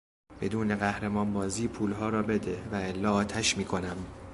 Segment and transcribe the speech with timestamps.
[0.41, 3.97] بدون قهرمان بازی پولها را بده و الا آتش میکنم!